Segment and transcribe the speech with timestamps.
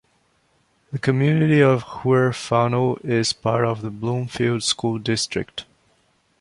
[0.91, 5.65] The community of Huerfano is part of the Bloomfield School District.